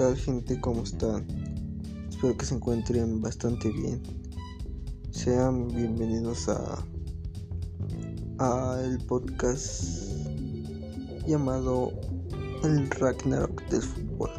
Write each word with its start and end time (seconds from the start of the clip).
tal 0.00 0.16
gente? 0.16 0.58
¿Cómo 0.62 0.82
están? 0.82 1.26
Espero 2.08 2.34
que 2.34 2.46
se 2.46 2.54
encuentren 2.54 3.20
bastante 3.20 3.68
bien. 3.68 4.00
Sean 5.10 5.68
bienvenidos 5.68 6.48
a, 6.48 6.82
a 8.38 8.80
el 8.82 8.96
podcast 9.04 10.08
llamado 11.26 11.92
El 12.64 12.88
Ragnarok 12.88 13.62
del 13.68 13.82
fútbol. 13.82 14.30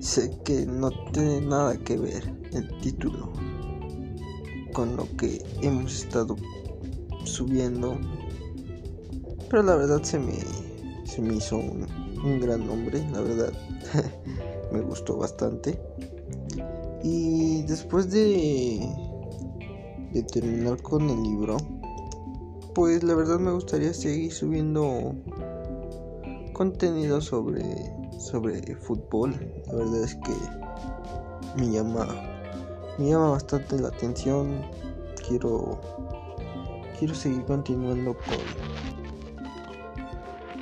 Sé 0.00 0.30
que 0.44 0.66
no 0.66 0.90
tiene 1.12 1.40
nada 1.40 1.78
que 1.78 1.96
ver 1.96 2.30
el 2.52 2.68
título 2.82 3.32
con 4.74 4.94
lo 4.94 5.08
que 5.16 5.42
hemos 5.62 6.02
estado 6.02 6.36
subiendo, 7.24 7.98
pero 9.48 9.62
la 9.62 9.76
verdad 9.76 10.02
se 10.02 10.18
me, 10.18 10.36
se 11.06 11.22
me 11.22 11.36
hizo 11.36 11.56
un, 11.56 11.86
un 12.22 12.40
gran 12.40 12.66
nombre, 12.66 13.02
la 13.10 13.22
verdad 13.22 13.52
me 14.74 14.80
gustó 14.80 15.16
bastante. 15.16 15.78
Y 17.02 17.62
después 17.62 18.10
de, 18.10 18.88
terminar 20.32 20.82
con 20.82 21.08
el 21.08 21.22
libro, 21.22 21.56
pues 22.74 23.04
la 23.04 23.14
verdad 23.14 23.38
me 23.38 23.52
gustaría 23.52 23.94
seguir 23.94 24.32
subiendo 24.32 25.14
contenido 26.52 27.20
sobre, 27.20 27.62
sobre 28.18 28.74
fútbol. 28.76 29.32
La 29.68 29.74
verdad 29.74 30.02
es 30.02 30.16
que 30.16 30.34
me 31.56 31.70
llama, 31.70 32.06
me 32.98 33.10
llama 33.10 33.30
bastante 33.30 33.78
la 33.78 33.88
atención. 33.88 34.62
Quiero, 35.28 35.80
quiero 36.98 37.14
seguir 37.14 37.44
continuando 37.44 38.14
con 38.14 38.74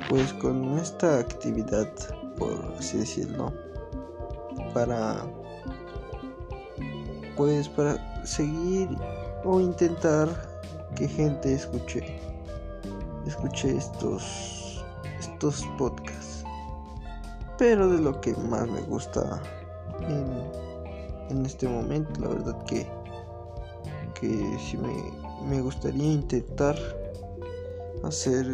pues 0.09 0.31
con 0.33 0.77
esta 0.77 1.17
actividad, 1.17 1.89
por 2.37 2.75
así 2.77 2.99
decirlo, 2.99 3.51
para 4.73 5.25
pues 7.35 7.67
para 7.69 8.25
seguir 8.25 8.89
o 9.43 9.59
intentar 9.59 10.29
que 10.95 11.07
gente 11.07 11.53
escuche 11.53 12.19
escuche 13.25 13.77
estos 13.77 14.83
estos 15.19 15.65
podcasts. 15.77 16.43
Pero 17.57 17.89
de 17.89 17.99
lo 17.99 18.19
que 18.19 18.33
más 18.35 18.67
me 18.67 18.81
gusta 18.81 19.41
en, 20.01 21.37
en 21.37 21.45
este 21.45 21.67
momento, 21.67 22.19
la 22.19 22.27
verdad 22.29 22.63
que 22.65 22.87
que 24.13 24.57
si 24.59 24.77
me, 24.77 24.93
me 25.47 25.61
gustaría 25.61 26.13
intentar 26.13 26.75
hacer 28.03 28.45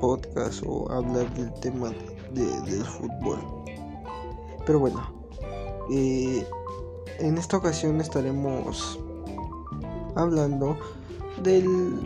podcast 0.00 0.62
o 0.66 0.90
hablar 0.90 1.32
del 1.34 1.52
tema 1.54 1.92
de, 2.32 2.44
del 2.62 2.84
fútbol. 2.84 3.53
Pero 4.66 4.78
bueno, 4.78 5.26
eh, 5.90 6.46
en 7.18 7.38
esta 7.38 7.56
ocasión 7.56 8.00
estaremos 8.00 8.98
hablando 10.14 10.76
del, 11.42 11.98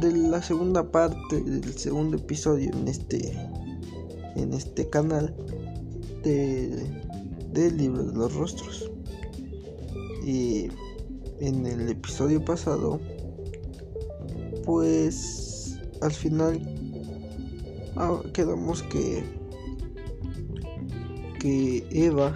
de 0.00 0.12
la 0.12 0.42
segunda 0.42 0.90
parte 0.90 1.40
del 1.40 1.76
segundo 1.76 2.16
episodio 2.16 2.70
en 2.72 2.88
este 2.88 3.32
en 4.36 4.52
este 4.52 4.88
canal 4.88 5.34
de, 6.22 6.68
del 7.52 7.76
libro 7.76 8.04
de 8.04 8.16
los 8.16 8.34
rostros. 8.34 8.90
Y 10.24 10.68
en 11.40 11.66
el 11.66 11.88
episodio 11.88 12.44
pasado 12.44 13.00
pues 14.64 15.78
al 16.00 16.12
final 16.12 16.60
ah, 17.96 18.20
quedamos 18.32 18.82
que 18.84 19.39
que 21.40 21.84
Eva 21.90 22.32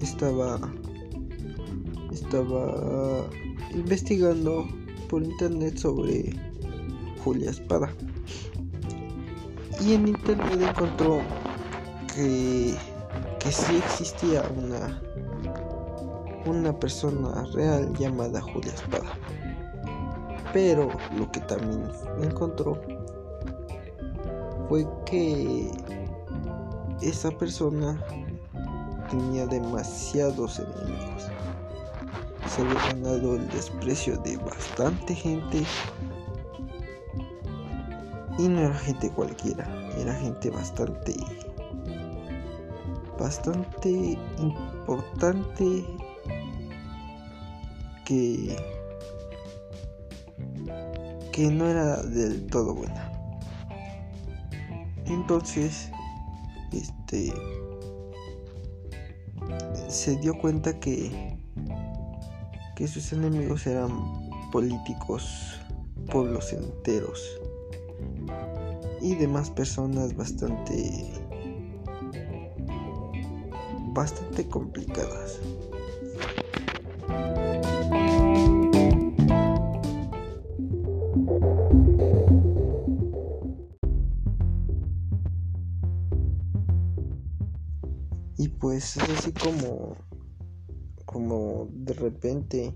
estaba 0.00 0.58
estaba 2.10 3.24
investigando 3.74 4.66
por 5.08 5.22
internet 5.22 5.76
sobre 5.76 6.34
Julia 7.22 7.50
Espada. 7.50 7.94
Y 9.80 9.94
en 9.94 10.08
internet 10.08 10.60
encontró 10.60 11.20
que 12.14 12.74
que 13.38 13.52
sí 13.52 13.76
existía 13.76 14.42
una 14.56 15.00
una 16.46 16.72
persona 16.78 17.44
real 17.52 17.92
llamada 17.98 18.40
Julia 18.40 18.72
Espada. 18.72 19.12
Pero 20.52 20.88
lo 21.16 21.30
que 21.30 21.40
también 21.40 21.84
encontró 22.22 22.80
fue 24.68 24.86
que 25.06 25.70
esa 27.02 27.30
persona 27.30 28.02
tenía 29.10 29.46
demasiados 29.46 30.58
enemigos. 30.58 31.28
Se 32.46 32.62
había 32.62 32.80
ganado 32.88 33.36
el 33.36 33.48
desprecio 33.48 34.16
de 34.18 34.36
bastante 34.38 35.14
gente. 35.14 35.64
Y 38.38 38.48
no 38.48 38.60
era 38.60 38.74
gente 38.74 39.10
cualquiera, 39.10 39.68
era 39.98 40.14
gente 40.14 40.50
bastante 40.50 41.14
bastante 43.18 44.18
importante 44.38 45.84
que 48.04 48.56
que 51.32 51.50
no 51.50 51.66
era 51.66 52.02
del 52.02 52.46
todo 52.46 52.74
buena. 52.74 53.10
Entonces, 55.06 55.90
este 56.78 57.32
se 59.88 60.16
dio 60.16 60.38
cuenta 60.38 60.78
que 60.80 61.38
que 62.76 62.88
sus 62.88 63.12
enemigos 63.12 63.66
eran 63.66 63.90
políticos, 64.50 65.60
pueblos 66.10 66.52
enteros 66.52 67.20
y 69.00 69.14
demás 69.14 69.50
personas 69.50 70.16
bastante 70.16 71.12
bastante 73.94 74.48
complicadas. 74.48 75.38
Pues 88.62 88.96
es 88.96 89.10
así 89.10 89.32
como 89.32 89.96
como 91.04 91.68
de 91.72 91.94
repente 91.94 92.72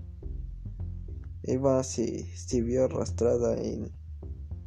Eva 1.43 1.81
se, 1.85 2.25
se 2.35 2.61
vio 2.61 2.83
arrastrada 2.83 3.57
en 3.57 3.89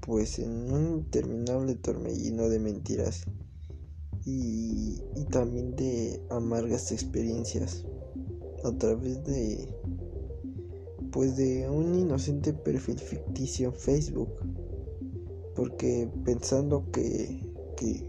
pues 0.00 0.38
en 0.38 0.72
un 0.72 1.00
interminable 1.00 1.74
torbellino 1.74 2.48
de 2.48 2.58
mentiras 2.58 3.26
y, 4.24 5.02
y 5.14 5.24
también 5.26 5.76
de 5.76 6.22
amargas 6.30 6.90
experiencias 6.90 7.84
a 8.64 8.72
través 8.78 9.22
de 9.24 9.68
pues 11.12 11.36
de 11.36 11.68
un 11.68 11.96
inocente 11.96 12.54
perfil 12.54 12.98
ficticio 12.98 13.68
en 13.68 13.74
Facebook. 13.74 14.30
Porque 15.54 16.08
pensando 16.24 16.90
que, 16.92 17.42
que, 17.76 18.08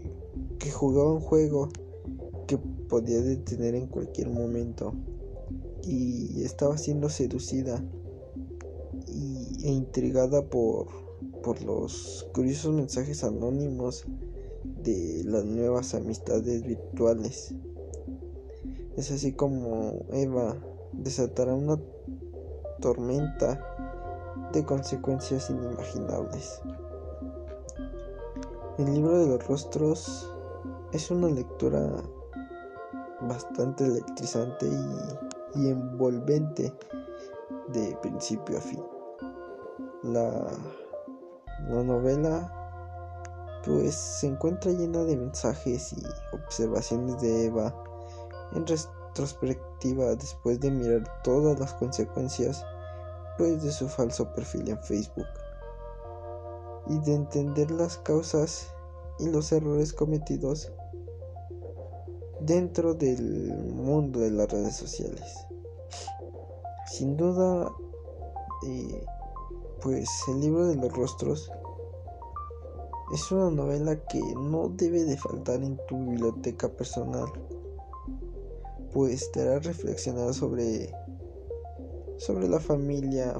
que 0.58 0.70
jugaba 0.70 1.12
un 1.12 1.20
juego 1.20 1.68
podía 2.92 3.22
detener 3.22 3.74
en 3.74 3.86
cualquier 3.86 4.28
momento 4.28 4.92
y 5.82 6.44
estaba 6.44 6.76
siendo 6.76 7.08
seducida 7.08 7.82
e 9.64 9.70
intrigada 9.70 10.44
por, 10.44 10.88
por 11.42 11.62
los 11.62 12.28
curiosos 12.34 12.74
mensajes 12.74 13.24
anónimos 13.24 14.04
de 14.84 15.22
las 15.24 15.42
nuevas 15.46 15.94
amistades 15.94 16.64
virtuales. 16.64 17.54
Es 18.98 19.10
así 19.10 19.32
como 19.32 20.04
Eva 20.12 20.58
desatará 20.92 21.54
una 21.54 21.80
tormenta 22.82 23.58
de 24.52 24.66
consecuencias 24.66 25.48
inimaginables. 25.48 26.60
El 28.76 28.92
libro 28.92 29.18
de 29.18 29.28
los 29.28 29.48
rostros 29.48 30.30
es 30.92 31.10
una 31.10 31.28
lectura 31.28 32.04
bastante 33.28 33.84
electrizante 33.84 34.68
y, 35.54 35.68
envolvente 35.68 36.72
de 37.68 37.96
principio 38.02 38.58
a 38.58 38.60
fin. 38.60 38.82
La, 40.02 40.50
la 41.68 41.82
novela 41.82 42.58
pues 43.64 43.94
se 43.94 44.26
encuentra 44.26 44.72
llena 44.72 45.04
de 45.04 45.16
mensajes 45.16 45.92
y 45.92 46.02
observaciones 46.32 47.20
de 47.20 47.46
Eva 47.46 47.72
en 48.54 48.66
retrospectiva 48.66 50.14
después 50.16 50.58
de 50.60 50.70
mirar 50.70 51.22
todas 51.22 51.60
las 51.60 51.74
consecuencias 51.74 52.64
pues 53.38 53.62
de 53.62 53.70
su 53.70 53.88
falso 53.88 54.32
perfil 54.34 54.68
en 54.68 54.82
Facebook 54.82 55.26
y 56.88 56.98
de 57.00 57.14
entender 57.14 57.70
las 57.70 57.98
causas 57.98 58.68
y 59.18 59.28
los 59.28 59.52
errores 59.52 59.92
cometidos 59.92 60.72
dentro 62.44 62.94
del 62.94 63.54
mundo 63.74 64.20
de 64.20 64.30
las 64.30 64.50
redes 64.50 64.76
sociales. 64.76 65.46
Sin 66.90 67.16
duda, 67.16 67.72
eh, 68.66 69.04
pues 69.80 70.08
el 70.28 70.40
libro 70.40 70.66
de 70.66 70.76
los 70.76 70.92
rostros 70.92 71.50
es 73.12 73.30
una 73.30 73.50
novela 73.50 73.96
que 74.06 74.20
no 74.20 74.68
debe 74.70 75.04
de 75.04 75.18
faltar 75.18 75.62
en 75.62 75.78
tu 75.86 75.98
biblioteca 75.98 76.68
personal, 76.68 77.26
pues 78.92 79.30
te 79.32 79.42
hará 79.42 79.58
reflexionar 79.58 80.32
sobre, 80.32 80.92
sobre 82.16 82.48
la 82.48 82.58
familia, 82.58 83.34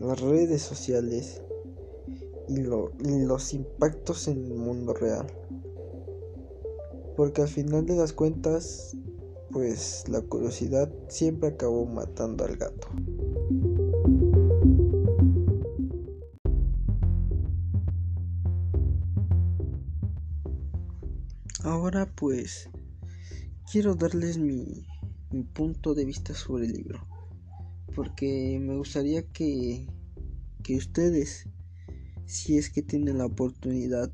las 0.00 0.20
redes 0.20 0.62
sociales 0.62 1.42
y, 2.48 2.60
y 2.60 3.24
los 3.24 3.52
impactos 3.52 4.28
en 4.28 4.44
el 4.44 4.54
mundo 4.54 4.94
real. 4.94 5.26
Porque 7.16 7.42
al 7.42 7.48
final 7.48 7.86
de 7.86 7.96
las 7.96 8.12
cuentas, 8.12 8.96
pues 9.50 10.04
la 10.08 10.22
curiosidad 10.22 10.90
siempre 11.08 11.50
acabó 11.50 11.84
matando 11.86 12.44
al 12.44 12.56
gato. 12.56 12.88
Ahora 21.64 22.12
pues 22.16 22.68
quiero 23.70 23.94
darles 23.94 24.36
mi, 24.36 24.84
punto 25.52 25.94
de 25.94 26.04
vista 26.04 26.34
sobre 26.34 26.66
el 26.66 26.72
libro. 26.72 27.06
Porque 27.94 28.58
me 28.60 28.76
gustaría 28.76 29.22
que, 29.22 29.86
que 30.62 30.76
ustedes, 30.76 31.48
si 32.26 32.58
es 32.58 32.68
que 32.68 32.82
tienen 32.82 33.18
la 33.18 33.26
oportunidad 33.26 34.10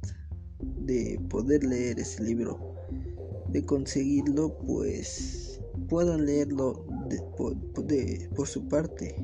de 0.60 1.20
poder 1.30 1.64
leer 1.64 2.00
ese 2.00 2.22
libro, 2.22 2.67
de 3.48 3.64
conseguirlo, 3.64 4.58
pues 4.58 5.60
puedan 5.88 6.26
leerlo 6.26 6.84
por 8.34 8.46
su 8.46 8.68
parte. 8.68 9.14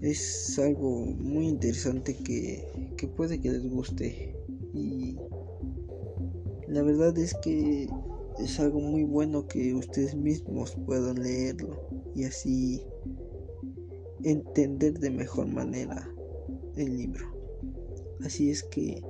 Es 0.00 0.58
algo 0.58 1.06
muy 1.06 1.48
interesante 1.48 2.16
que, 2.16 2.92
que 2.96 3.08
puede 3.08 3.40
que 3.40 3.50
les 3.50 3.68
guste 3.68 4.36
y 4.72 5.16
la 6.68 6.82
verdad 6.82 7.16
es 7.18 7.34
que 7.42 7.88
es 8.38 8.60
algo 8.60 8.80
muy 8.80 9.02
bueno 9.02 9.48
que 9.48 9.74
ustedes 9.74 10.14
mismos 10.14 10.76
puedan 10.86 11.20
leerlo 11.22 11.80
y 12.14 12.24
así 12.24 12.82
entender 14.22 14.98
de 14.98 15.10
mejor 15.10 15.46
manera 15.46 16.08
el 16.76 16.96
libro. 16.96 17.24
Así 18.24 18.50
es 18.50 18.62
que, 18.62 19.02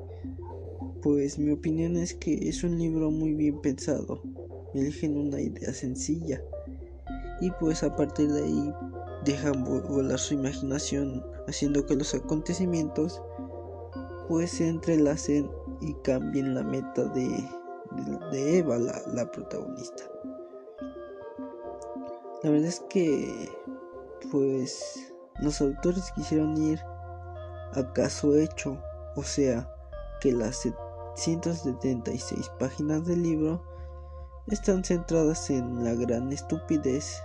pues 1.02 1.38
mi 1.38 1.50
opinión 1.52 1.96
es 1.96 2.14
que 2.14 2.48
es 2.48 2.64
un 2.64 2.78
libro 2.78 3.10
muy 3.10 3.34
bien 3.34 3.60
pensado. 3.60 4.22
Eligen 4.74 5.16
una 5.16 5.40
idea 5.40 5.72
sencilla 5.72 6.42
y 7.40 7.50
pues 7.52 7.82
a 7.82 7.94
partir 7.96 8.32
de 8.32 8.44
ahí 8.44 8.72
dejan 9.24 9.64
volar 9.64 10.18
su 10.18 10.34
imaginación 10.34 11.24
haciendo 11.46 11.86
que 11.86 11.96
los 11.96 12.14
acontecimientos 12.14 13.22
pues 14.28 14.50
se 14.50 14.68
entrelacen 14.68 15.50
y 15.80 15.94
cambien 16.02 16.54
la 16.54 16.62
meta 16.62 17.04
de, 17.04 17.48
de, 18.30 18.58
Eva, 18.58 18.78
la, 18.78 19.30
protagonista. 19.30 20.04
La 22.42 22.50
verdad 22.50 22.68
es 22.68 22.80
que, 22.90 23.48
pues, 24.30 25.12
los 25.40 25.60
autores 25.60 26.12
quisieron 26.14 26.56
ir 26.56 26.78
a 27.72 27.92
caso 27.94 28.36
hecho, 28.36 28.78
o 29.16 29.22
sea, 29.22 29.72
que 30.20 30.32
las 30.32 30.66
176 31.18 32.48
páginas 32.60 33.04
del 33.04 33.24
libro 33.24 33.60
están 34.46 34.84
centradas 34.84 35.50
en 35.50 35.82
la 35.82 35.94
gran 35.94 36.32
estupidez, 36.32 37.20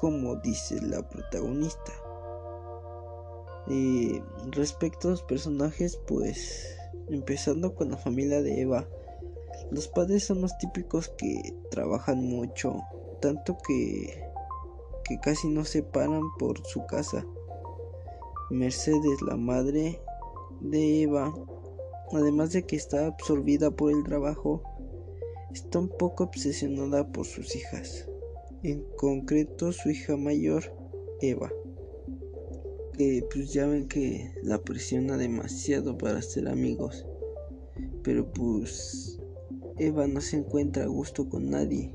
como 0.00 0.34
dice 0.34 0.80
la 0.82 1.08
protagonista. 1.08 1.92
Y 3.68 4.20
respecto 4.50 5.06
a 5.06 5.10
los 5.12 5.22
personajes, 5.22 5.96
pues 6.08 6.76
empezando 7.08 7.76
con 7.76 7.90
la 7.90 7.96
familia 7.96 8.42
de 8.42 8.62
Eva, 8.62 8.88
los 9.70 9.86
padres 9.86 10.24
son 10.24 10.40
los 10.40 10.58
típicos 10.58 11.08
que 11.10 11.54
trabajan 11.70 12.26
mucho, 12.26 12.80
tanto 13.20 13.56
que, 13.64 14.24
que 15.04 15.20
casi 15.20 15.46
no 15.46 15.64
se 15.64 15.84
paran 15.84 16.22
por 16.36 16.66
su 16.66 16.84
casa. 16.86 17.24
Mercedes, 18.50 19.22
la 19.22 19.36
madre 19.36 20.02
de 20.60 21.02
Eva, 21.02 21.32
además 22.12 22.52
de 22.52 22.64
que 22.64 22.76
está 22.76 23.06
absorbida 23.06 23.70
por 23.70 23.92
el 23.92 24.02
trabajo, 24.04 24.62
está 25.52 25.78
un 25.78 25.88
poco 25.88 26.24
obsesionada 26.24 27.10
por 27.10 27.26
sus 27.26 27.54
hijas, 27.56 28.06
en 28.62 28.84
concreto 28.96 29.72
su 29.72 29.90
hija 29.90 30.16
mayor, 30.16 30.64
Eva, 31.20 31.52
que 32.96 33.24
pues 33.32 33.52
ya 33.52 33.66
ven 33.66 33.88
que 33.88 34.32
la 34.42 34.62
presiona 34.62 35.16
demasiado 35.16 35.96
para 35.96 36.22
ser 36.22 36.48
amigos, 36.48 37.06
pero 38.02 38.30
pues 38.32 39.18
Eva 39.78 40.06
no 40.06 40.20
se 40.20 40.36
encuentra 40.36 40.84
a 40.84 40.88
gusto 40.88 41.28
con 41.28 41.50
nadie, 41.50 41.92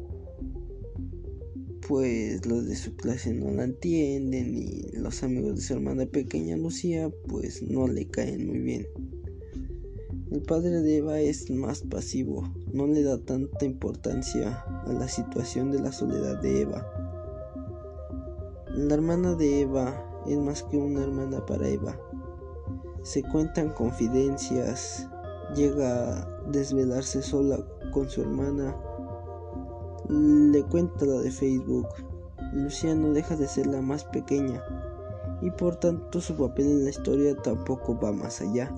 pues 1.88 2.45
los 2.45 2.68
de 2.68 2.75
su 2.75 2.95
clase 2.95 3.33
no 3.33 3.51
la 3.51 3.65
entienden 3.65 4.56
y 4.57 4.91
los 4.94 5.21
amigos 5.23 5.56
de 5.56 5.61
su 5.61 5.73
hermana 5.73 6.06
pequeña 6.07 6.57
Lucía 6.57 7.11
pues 7.27 7.61
no 7.61 7.88
le 7.88 8.07
caen 8.07 8.47
muy 8.47 8.59
bien. 8.59 8.88
El 10.31 10.42
padre 10.42 10.81
de 10.81 10.98
Eva 10.98 11.19
es 11.19 11.51
más 11.51 11.81
pasivo, 11.81 12.44
no 12.74 12.88
le 12.88 13.04
da 13.04 13.19
tanta 13.19 13.63
importancia 13.63 14.66
a 14.86 14.92
la 14.92 15.07
situación 15.07 15.72
de 15.72 15.80
la 15.80 15.92
soledad 15.92 16.42
de 16.42 16.62
Eva. 16.62 16.83
La 18.69 18.95
hermana 18.95 19.36
de 19.36 19.62
Eva 19.62 20.24
es 20.25 20.39
más 20.39 20.63
que 20.63 20.77
una 20.77 21.04
hermana 21.04 21.45
para 21.45 21.68
Eva. 21.68 22.00
Se 23.04 23.22
cuentan 23.22 23.69
confidencias, 23.69 25.07
llega 25.56 26.22
a 26.22 26.42
desvelarse 26.51 27.21
sola 27.21 27.63
con 27.94 28.10
su 28.10 28.21
hermana. 28.21 28.75
Le 30.10 30.63
cuenta 30.63 31.06
la 31.06 31.19
de 31.19 31.30
Facebook. 31.30 31.88
Lucía 32.51 32.95
no 32.95 33.13
deja 33.13 33.36
de 33.36 33.48
ser 33.48 33.68
la 33.68 33.81
más 33.81 34.06
pequeña 34.06 34.63
y 35.42 35.51
por 35.51 35.75
tanto 35.75 36.19
su 36.19 36.36
papel 36.36 36.66
en 36.66 36.83
la 36.86 36.89
historia 36.89 37.35
tampoco 37.35 37.99
va 37.99 38.11
más 38.11 38.42
allá. 38.42 38.73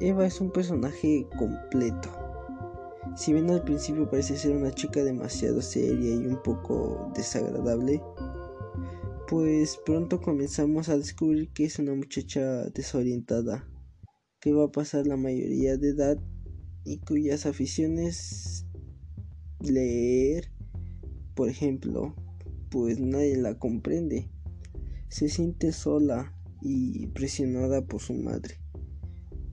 Eva 0.00 0.26
es 0.26 0.40
un 0.40 0.50
personaje 0.50 1.26
completo. 1.38 2.10
Si 3.16 3.32
bien 3.32 3.48
al 3.50 3.62
principio 3.62 4.10
parece 4.10 4.36
ser 4.36 4.56
una 4.56 4.72
chica 4.72 5.04
demasiado 5.04 5.62
seria 5.62 6.14
y 6.14 6.26
un 6.26 6.42
poco 6.42 7.12
desagradable, 7.14 8.02
pues 9.28 9.78
pronto 9.86 10.20
comenzamos 10.20 10.88
a 10.88 10.96
descubrir 10.96 11.48
que 11.50 11.66
es 11.66 11.78
una 11.78 11.94
muchacha 11.94 12.64
desorientada, 12.70 13.68
que 14.40 14.52
va 14.52 14.64
a 14.64 14.72
pasar 14.72 15.06
la 15.06 15.16
mayoría 15.16 15.76
de 15.76 15.90
edad 15.90 16.18
y 16.84 16.98
cuyas 16.98 17.46
aficiones 17.46 18.66
leer, 19.60 20.50
por 21.36 21.48
ejemplo, 21.48 22.16
pues 22.68 22.98
nadie 22.98 23.36
la 23.36 23.60
comprende. 23.60 24.28
Se 25.08 25.28
siente 25.28 25.70
sola 25.70 26.34
y 26.60 27.06
presionada 27.08 27.86
por 27.86 28.00
su 28.00 28.14
madre, 28.14 28.58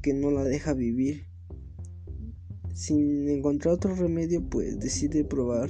que 0.01 0.13
no 0.13 0.31
la 0.31 0.43
deja 0.43 0.74
vivir. 0.74 1.27
Sin 2.74 3.29
encontrar 3.29 3.75
otro 3.75 3.96
remedio, 3.96 4.50
pues 4.50 4.79
decide 4.79 5.24
probar 5.24 5.70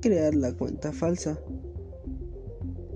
crear 0.00 0.34
la 0.34 0.52
cuenta 0.54 0.92
falsa. 0.92 1.40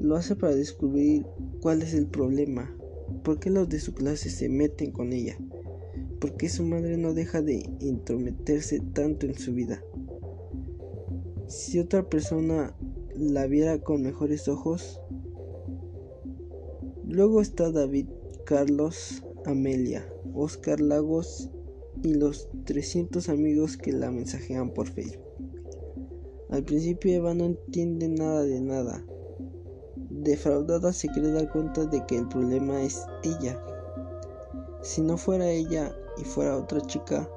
Lo 0.00 0.16
hace 0.16 0.36
para 0.36 0.54
descubrir 0.54 1.26
cuál 1.60 1.82
es 1.82 1.94
el 1.94 2.06
problema, 2.06 2.76
por 3.24 3.38
qué 3.38 3.50
los 3.50 3.68
de 3.68 3.80
su 3.80 3.94
clase 3.94 4.30
se 4.30 4.48
meten 4.48 4.92
con 4.92 5.12
ella 5.12 5.36
porque 6.20 6.48
su 6.48 6.64
madre 6.64 6.96
no 6.96 7.14
deja 7.14 7.42
de 7.42 7.68
intrometerse 7.80 8.80
tanto 8.80 9.26
en 9.26 9.34
su 9.34 9.52
vida. 9.52 9.82
Si 11.46 11.78
otra 11.78 12.08
persona 12.08 12.74
la 13.14 13.46
viera 13.46 13.80
con 13.80 14.02
mejores 14.02 14.48
ojos. 14.48 15.00
Luego 17.06 17.40
está 17.40 17.70
David, 17.70 18.08
Carlos, 18.44 19.22
Amelia, 19.46 20.06
Oscar 20.34 20.80
Lagos 20.80 21.50
y 22.02 22.14
los 22.14 22.48
300 22.64 23.28
amigos 23.28 23.76
que 23.76 23.92
la 23.92 24.10
mensajean 24.10 24.74
por 24.74 24.88
Facebook. 24.88 25.24
Al 26.50 26.64
principio 26.64 27.12
Eva 27.12 27.34
no 27.34 27.44
entiende 27.44 28.08
nada 28.08 28.42
de 28.42 28.60
nada. 28.60 29.04
Defraudada 30.10 30.92
se 30.92 31.08
quiere 31.08 31.30
dar 31.30 31.50
cuenta 31.50 31.84
de 31.86 32.04
que 32.06 32.18
el 32.18 32.28
problema 32.28 32.82
es 32.82 33.02
ella. 33.22 33.60
Si 34.82 35.00
no 35.00 35.16
fuera 35.16 35.50
ella, 35.50 35.94
y 36.16 36.24
fuera 36.24 36.56
otra 36.56 36.80
chica, 36.82 37.28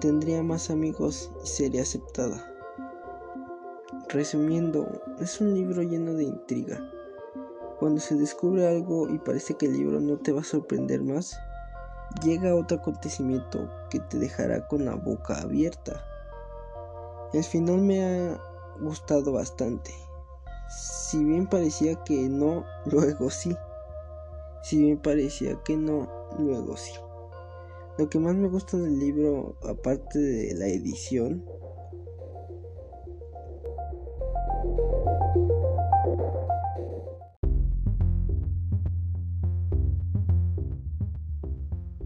tendría 0.00 0.42
más 0.42 0.70
amigos 0.70 1.30
y 1.44 1.46
sería 1.46 1.82
aceptada. 1.82 2.48
Resumiendo, 4.08 5.02
es 5.20 5.40
un 5.40 5.54
libro 5.54 5.82
lleno 5.82 6.14
de 6.14 6.24
intriga. 6.24 6.91
Cuando 7.82 8.00
se 8.00 8.14
descubre 8.14 8.68
algo 8.68 9.08
y 9.08 9.18
parece 9.18 9.54
que 9.54 9.66
el 9.66 9.72
libro 9.72 9.98
no 9.98 10.16
te 10.16 10.30
va 10.30 10.42
a 10.42 10.44
sorprender 10.44 11.02
más, 11.02 11.36
llega 12.22 12.54
otro 12.54 12.76
acontecimiento 12.76 13.68
que 13.90 13.98
te 13.98 14.20
dejará 14.20 14.68
con 14.68 14.84
la 14.84 14.94
boca 14.94 15.40
abierta. 15.40 16.00
El 17.32 17.42
final 17.42 17.78
me 17.78 18.04
ha 18.04 18.40
gustado 18.80 19.32
bastante. 19.32 19.90
Si 20.68 21.24
bien 21.24 21.48
parecía 21.48 21.96
que 22.04 22.28
no, 22.28 22.64
luego 22.86 23.30
sí. 23.30 23.52
Si 24.62 24.78
bien 24.78 24.98
parecía 24.98 25.60
que 25.64 25.76
no, 25.76 26.08
luego 26.38 26.76
sí. 26.76 26.92
Lo 27.98 28.08
que 28.08 28.20
más 28.20 28.36
me 28.36 28.46
gusta 28.46 28.76
del 28.76 28.96
libro, 28.96 29.56
aparte 29.68 30.20
de 30.20 30.54
la 30.54 30.68
edición, 30.68 31.44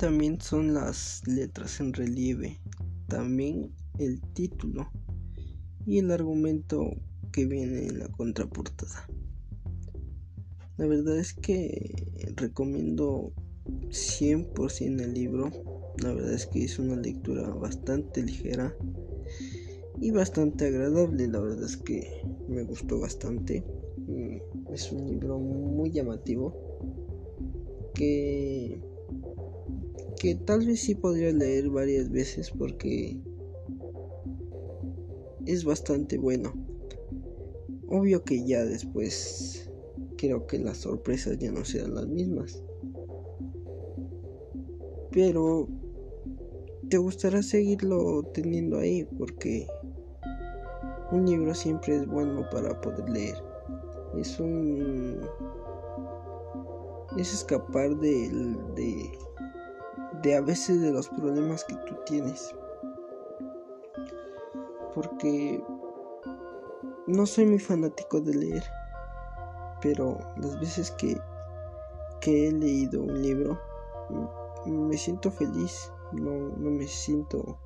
también 0.06 0.40
son 0.40 0.72
las 0.72 1.26
letras 1.26 1.80
en 1.80 1.92
relieve, 1.92 2.60
también 3.08 3.72
el 3.98 4.20
título 4.34 4.88
y 5.84 5.98
el 5.98 6.12
argumento 6.12 6.92
que 7.32 7.44
viene 7.44 7.88
en 7.88 7.98
la 7.98 8.08
contraportada. 8.10 9.08
La 10.76 10.86
verdad 10.86 11.18
es 11.18 11.34
que 11.34 12.32
recomiendo 12.36 13.32
100% 13.90 15.02
el 15.02 15.12
libro. 15.12 15.50
La 16.00 16.12
verdad 16.12 16.34
es 16.34 16.46
que 16.46 16.62
es 16.62 16.78
una 16.78 16.94
lectura 16.94 17.48
bastante 17.48 18.22
ligera 18.22 18.76
y 20.00 20.12
bastante 20.12 20.66
agradable. 20.66 21.26
La 21.26 21.40
verdad 21.40 21.64
es 21.64 21.78
que 21.78 22.22
me 22.48 22.62
gustó 22.62 23.00
bastante. 23.00 23.64
Mm, 24.06 24.72
es 24.72 24.92
un 24.92 25.08
libro 25.08 25.40
muy 25.40 25.90
llamativo 25.90 26.54
que 27.92 28.95
que 30.18 30.34
tal 30.34 30.66
vez 30.66 30.80
sí 30.80 30.94
podría 30.94 31.32
leer 31.32 31.68
varias 31.70 32.10
veces 32.10 32.50
porque 32.50 33.18
es 35.46 35.64
bastante 35.64 36.18
bueno. 36.18 36.54
Obvio 37.88 38.24
que 38.24 38.44
ya 38.44 38.64
después 38.64 39.70
creo 40.16 40.46
que 40.46 40.58
las 40.58 40.78
sorpresas 40.78 41.38
ya 41.38 41.52
no 41.52 41.64
serán 41.64 41.94
las 41.94 42.08
mismas. 42.08 42.62
Pero 45.12 45.68
te 46.88 46.98
gustará 46.98 47.42
seguirlo 47.42 48.22
teniendo 48.34 48.78
ahí 48.78 49.04
porque 49.18 49.66
un 51.12 51.26
libro 51.26 51.54
siempre 51.54 51.96
es 51.96 52.06
bueno 52.06 52.48
para 52.50 52.80
poder 52.80 53.08
leer. 53.08 53.36
Es 54.18 54.40
un 54.40 55.20
es 57.16 57.32
escapar 57.32 57.96
de, 57.96 58.28
de 58.74 59.10
de 60.22 60.36
a 60.36 60.40
veces 60.40 60.80
de 60.80 60.92
los 60.92 61.08
problemas 61.08 61.64
que 61.64 61.74
tú 61.76 61.96
tienes. 62.06 62.54
Porque 64.94 65.62
no 67.06 67.26
soy 67.26 67.46
muy 67.46 67.58
fanático 67.58 68.20
de 68.20 68.34
leer, 68.34 68.64
pero 69.80 70.18
las 70.36 70.58
veces 70.58 70.90
que, 70.92 71.20
que 72.20 72.48
he 72.48 72.52
leído 72.52 73.02
un 73.02 73.22
libro 73.22 73.58
me 74.66 74.96
siento 74.96 75.30
feliz, 75.30 75.92
no, 76.12 76.30
no 76.56 76.70
me 76.70 76.86
siento 76.86 77.58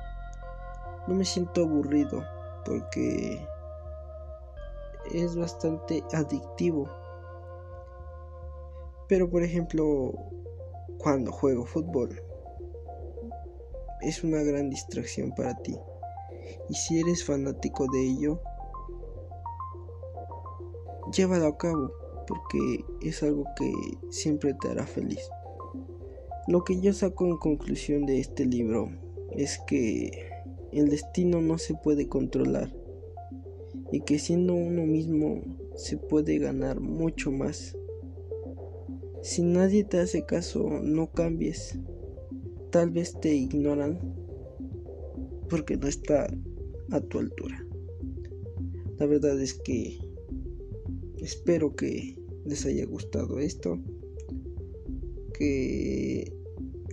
no 1.06 1.14
me 1.14 1.24
siento 1.24 1.62
aburrido 1.62 2.22
porque 2.64 3.44
es 5.12 5.36
bastante 5.36 6.04
adictivo. 6.12 6.88
Pero 9.08 9.28
por 9.28 9.42
ejemplo, 9.42 10.12
cuando 10.98 11.32
juego 11.32 11.64
fútbol, 11.64 12.22
es 14.02 14.24
una 14.24 14.42
gran 14.42 14.70
distracción 14.70 15.32
para 15.32 15.56
ti. 15.62 15.76
Y 16.68 16.74
si 16.74 17.00
eres 17.00 17.24
fanático 17.24 17.86
de 17.92 18.02
ello, 18.02 18.40
llévalo 21.12 21.46
a 21.46 21.56
cabo, 21.56 21.92
porque 22.26 22.84
es 23.02 23.22
algo 23.22 23.44
que 23.56 23.72
siempre 24.10 24.54
te 24.54 24.68
hará 24.68 24.86
feliz. 24.86 25.20
Lo 26.48 26.64
que 26.64 26.80
yo 26.80 26.92
saco 26.92 27.26
en 27.26 27.36
conclusión 27.36 28.06
de 28.06 28.18
este 28.18 28.44
libro 28.44 28.90
es 29.32 29.60
que 29.66 30.28
el 30.72 30.88
destino 30.88 31.40
no 31.40 31.58
se 31.58 31.74
puede 31.74 32.08
controlar 32.08 32.72
y 33.92 34.00
que 34.00 34.18
siendo 34.18 34.54
uno 34.54 34.86
mismo 34.86 35.42
se 35.76 35.96
puede 35.96 36.38
ganar 36.38 36.80
mucho 36.80 37.30
más. 37.30 37.76
Si 39.22 39.42
nadie 39.42 39.84
te 39.84 39.98
hace 39.98 40.24
caso, 40.24 40.68
no 40.82 41.10
cambies, 41.10 41.78
tal 42.70 42.90
vez 42.90 43.18
te 43.20 43.34
ignoran 43.34 43.98
porque 45.48 45.76
no 45.76 45.88
está 45.88 46.26
a 46.92 47.00
tu 47.00 47.18
altura. 47.18 47.66
La 48.98 49.06
verdad 49.06 49.40
es 49.40 49.54
que 49.54 49.98
espero 51.18 51.74
que 51.74 52.16
les 52.44 52.64
haya 52.66 52.86
gustado 52.86 53.38
esto, 53.38 53.78
que 55.34 56.32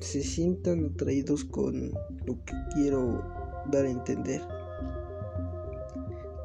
se 0.01 0.21
sientan 0.21 0.85
atraídos 0.85 1.43
con 1.45 1.91
lo 2.25 2.43
que 2.45 2.53
quiero 2.73 3.23
dar 3.71 3.85
a 3.85 3.91
entender. 3.91 4.41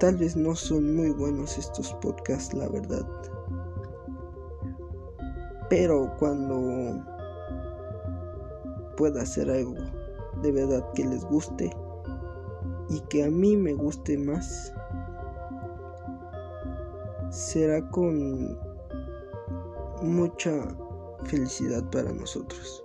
Tal 0.00 0.16
vez 0.16 0.36
no 0.36 0.54
son 0.56 0.96
muy 0.96 1.10
buenos 1.10 1.56
estos 1.58 1.94
podcasts, 2.02 2.54
la 2.54 2.68
verdad. 2.68 3.06
Pero 5.70 6.12
cuando 6.18 7.11
pueda 8.96 9.22
hacer 9.22 9.50
algo 9.50 9.76
de 10.42 10.52
verdad 10.52 10.84
que 10.94 11.04
les 11.04 11.24
guste 11.24 11.70
y 12.88 13.00
que 13.08 13.24
a 13.24 13.30
mí 13.30 13.56
me 13.56 13.74
guste 13.74 14.18
más 14.18 14.72
será 17.30 17.88
con 17.90 18.58
mucha 20.02 20.52
felicidad 21.24 21.88
para 21.90 22.12
nosotros. 22.12 22.84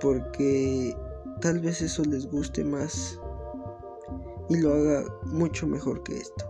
Porque 0.00 0.94
tal 1.40 1.60
vez 1.60 1.80
eso 1.80 2.04
les 2.04 2.30
guste 2.30 2.64
más 2.64 3.18
y 4.50 4.60
lo 4.60 4.74
haga 4.74 5.04
mucho 5.24 5.66
mejor 5.66 6.02
que 6.02 6.18
esto. 6.18 6.44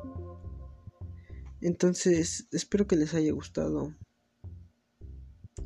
Entonces 1.61 2.49
espero 2.51 2.87
que 2.87 2.97
les 2.97 3.15
haya 3.15 3.33
gustado 3.33 3.95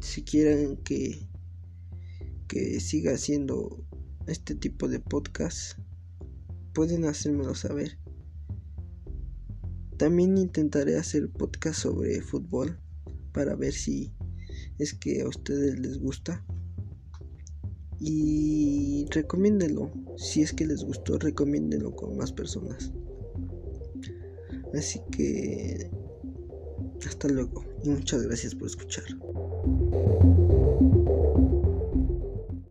si 0.01 0.23
quieren 0.23 0.77
que, 0.79 1.29
que 2.47 2.81
siga 2.81 3.15
haciendo 3.15 3.85
este 4.27 4.55
tipo 4.55 4.89
de 4.89 5.01
podcast, 5.01 5.79
pueden 6.75 7.05
hacérmelo 7.05 7.55
saber. 7.55 7.99
También 9.97 10.39
intentaré 10.39 10.97
hacer 10.97 11.29
podcast 11.31 11.81
sobre 11.81 12.21
fútbol 12.21 12.79
para 13.33 13.57
ver 13.57 13.73
si 13.73 14.13
es 14.79 14.95
que 14.95 15.23
a 15.23 15.29
ustedes 15.29 15.79
les 15.79 15.99
gusta. 15.99 16.45
Y 18.01 19.07
recomiéndenlo. 19.11 19.91
Si 20.17 20.43
es 20.43 20.53
que 20.53 20.67
les 20.67 20.85
gustó, 20.85 21.19
recomiéndenlo 21.19 21.97
con 21.97 22.17
más 22.17 22.33
personas. 22.33 22.93
Así 24.73 25.01
que 25.11 25.91
hasta 27.05 27.29
luego 27.29 27.65
y 27.83 27.91
muchas 27.91 28.23
gracias 28.23 28.55
por 28.55 28.69
escuchar. 28.69 29.05
Thank 29.69 30.53
you. 30.53 30.58